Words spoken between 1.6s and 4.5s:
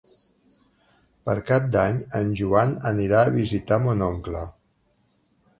d'Any en Joan anirà a visitar mon oncle.